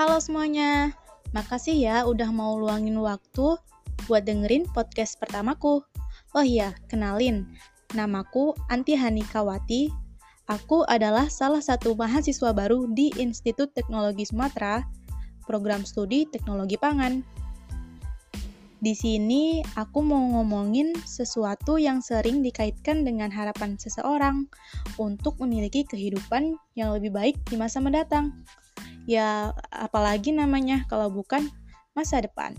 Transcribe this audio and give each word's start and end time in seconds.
Halo 0.00 0.16
semuanya, 0.16 0.96
makasih 1.36 1.76
ya 1.76 2.08
udah 2.08 2.32
mau 2.32 2.56
luangin 2.56 2.96
waktu 3.04 3.60
buat 4.08 4.24
dengerin 4.24 4.64
podcast 4.72 5.20
pertamaku. 5.20 5.84
Oh 6.32 6.40
iya, 6.40 6.72
kenalin, 6.88 7.44
namaku 7.92 8.56
Anti 8.72 8.96
Hanikawati. 8.96 9.92
Aku 10.48 10.88
adalah 10.88 11.28
salah 11.28 11.60
satu 11.60 11.92
mahasiswa 11.92 12.48
baru 12.56 12.88
di 12.96 13.12
Institut 13.20 13.76
Teknologi 13.76 14.24
Sumatera, 14.24 14.88
program 15.44 15.84
studi 15.84 16.24
Teknologi 16.32 16.80
Pangan. 16.80 17.20
Di 18.80 18.96
sini 18.96 19.60
aku 19.76 20.00
mau 20.00 20.40
ngomongin 20.40 20.96
sesuatu 21.04 21.76
yang 21.76 22.00
sering 22.00 22.40
dikaitkan 22.40 23.04
dengan 23.04 23.28
harapan 23.28 23.76
seseorang 23.76 24.48
untuk 24.96 25.36
memiliki 25.44 25.84
kehidupan 25.84 26.56
yang 26.72 26.96
lebih 26.96 27.12
baik 27.12 27.36
di 27.52 27.60
masa 27.60 27.84
mendatang. 27.84 28.32
Ya, 29.10 29.50
apalagi 29.74 30.30
namanya 30.30 30.86
kalau 30.86 31.10
bukan 31.10 31.50
masa 31.98 32.22
depan. 32.22 32.54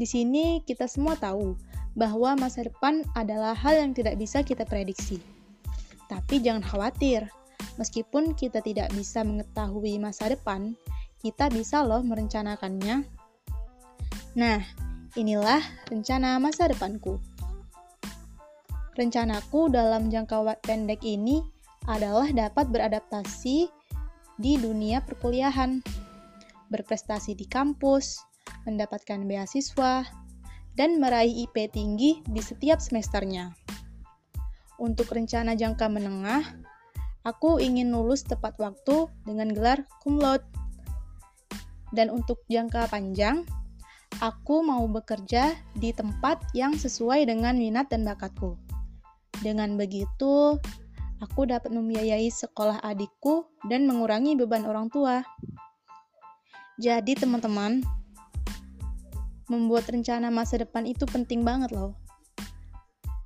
Di 0.00 0.08
sini 0.08 0.64
kita 0.64 0.88
semua 0.88 1.12
tahu 1.20 1.60
bahwa 1.92 2.40
masa 2.40 2.64
depan 2.64 3.04
adalah 3.12 3.52
hal 3.52 3.76
yang 3.76 3.92
tidak 3.92 4.16
bisa 4.16 4.40
kita 4.40 4.64
prediksi. 4.64 5.20
Tapi 6.08 6.40
jangan 6.40 6.64
khawatir, 6.64 7.28
meskipun 7.76 8.32
kita 8.32 8.64
tidak 8.64 8.88
bisa 8.96 9.20
mengetahui 9.20 10.00
masa 10.00 10.32
depan, 10.32 10.72
kita 11.20 11.52
bisa 11.52 11.84
loh 11.84 12.00
merencanakannya 12.00 13.04
Nah, 14.38 14.62
inilah 15.18 15.58
rencana 15.90 16.38
masa 16.38 16.70
depanku. 16.70 17.18
Rencanaku 18.94 19.66
dalam 19.66 20.06
jangka 20.14 20.62
pendek 20.62 21.02
ini 21.02 21.42
adalah 21.90 22.30
dapat 22.30 22.70
beradaptasi 22.70 23.77
di 24.38 24.56
dunia 24.56 25.02
perkuliahan, 25.02 25.82
berprestasi 26.70 27.34
di 27.34 27.44
kampus, 27.44 28.22
mendapatkan 28.64 29.26
beasiswa, 29.26 30.06
dan 30.78 31.02
meraih 31.02 31.44
IP 31.44 31.68
tinggi 31.74 32.22
di 32.24 32.40
setiap 32.40 32.78
semesternya. 32.78 33.52
Untuk 34.78 35.10
rencana 35.10 35.58
jangka 35.58 35.90
menengah, 35.90 36.46
aku 37.26 37.58
ingin 37.58 37.90
lulus 37.90 38.22
tepat 38.22 38.54
waktu 38.62 39.10
dengan 39.26 39.50
gelar 39.50 39.82
cum 40.00 40.22
laude. 40.22 40.46
Dan 41.90 42.14
untuk 42.14 42.46
jangka 42.46 42.86
panjang, 42.88 43.42
Aku 44.18 44.66
mau 44.66 44.82
bekerja 44.90 45.54
di 45.78 45.94
tempat 45.94 46.42
yang 46.50 46.74
sesuai 46.74 47.30
dengan 47.30 47.54
minat 47.54 47.86
dan 47.92 48.02
bakatku. 48.02 48.58
Dengan 49.46 49.78
begitu, 49.78 50.58
aku 51.18 51.48
dapat 51.48 51.70
membiayai 51.70 52.26
sekolah 52.30 52.82
adikku 52.82 53.46
dan 53.66 53.86
mengurangi 53.86 54.34
beban 54.34 54.66
orang 54.66 54.90
tua. 54.90 55.22
Jadi, 56.78 57.18
teman-teman, 57.18 57.82
membuat 59.50 59.90
rencana 59.90 60.30
masa 60.30 60.62
depan 60.62 60.86
itu 60.86 61.02
penting 61.08 61.42
banget 61.42 61.74
loh. 61.74 61.98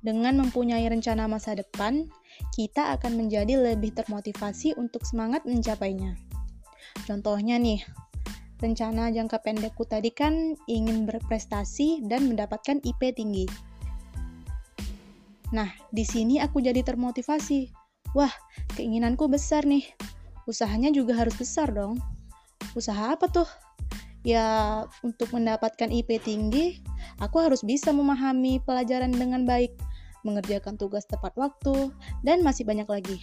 Dengan 0.03 0.41
mempunyai 0.41 0.83
rencana 0.89 1.29
masa 1.29 1.55
depan, 1.55 2.09
kita 2.51 2.97
akan 2.97 3.15
menjadi 3.15 3.55
lebih 3.55 3.95
termotivasi 3.95 4.75
untuk 4.75 5.05
semangat 5.07 5.45
mencapainya. 5.47 6.17
Contohnya 7.07 7.55
nih, 7.55 7.79
Rencana 8.63 9.11
jangka 9.11 9.43
pendekku 9.43 9.83
tadi 9.83 10.07
kan 10.07 10.55
ingin 10.71 11.03
berprestasi 11.03 12.07
dan 12.07 12.31
mendapatkan 12.31 12.79
IP 12.79 13.11
tinggi. 13.11 13.43
Nah, 15.51 15.67
di 15.91 16.07
sini 16.07 16.39
aku 16.39 16.63
jadi 16.63 16.79
termotivasi. 16.79 17.82
Wah, 18.13 18.31
keinginanku 18.77 19.25
besar 19.25 19.65
nih. 19.65 19.89
Usahanya 20.45 20.93
juga 20.93 21.17
harus 21.17 21.33
besar 21.33 21.73
dong. 21.73 21.97
Usaha 22.77 23.17
apa 23.17 23.25
tuh? 23.25 23.49
Ya, 24.23 24.85
untuk 25.03 25.35
mendapatkan 25.35 25.91
IP 25.91 26.21
tinggi, 26.23 26.79
aku 27.19 27.43
harus 27.43 27.59
bisa 27.65 27.91
memahami 27.91 28.61
pelajaran 28.63 29.11
dengan 29.11 29.43
baik, 29.43 29.75
mengerjakan 30.23 30.79
tugas 30.79 31.03
tepat 31.09 31.35
waktu, 31.35 31.91
dan 32.23 32.39
masih 32.39 32.63
banyak 32.63 32.87
lagi. 32.87 33.19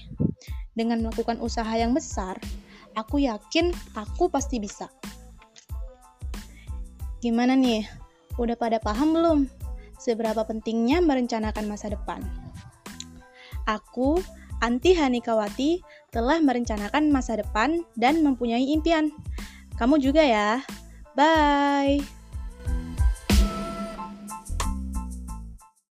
Dengan 0.77 1.01
melakukan 1.01 1.41
usaha 1.41 1.73
yang 1.73 1.97
besar, 1.97 2.37
aku 2.99 3.23
yakin 3.25 3.73
aku 3.97 4.29
pasti 4.29 4.61
bisa. 4.61 4.93
Gimana 7.25 7.57
nih? 7.57 7.85
Udah 8.37 8.57
pada 8.57 8.77
paham 8.81 9.17
belum? 9.17 9.39
Seberapa 10.01 10.45
pentingnya 10.45 11.05
merencanakan 11.05 11.69
masa 11.69 11.93
depan? 11.93 12.25
Aku, 13.69 14.21
Anti 14.61 14.93
Hanikawati, 14.93 15.81
telah 16.13 16.39
merencanakan 16.41 17.09
masa 17.09 17.41
depan 17.41 17.85
dan 17.97 18.21
mempunyai 18.21 18.69
impian. 18.71 19.09
Kamu 19.81 19.97
juga 20.01 20.21
ya. 20.21 20.61
Bye. 21.17 22.20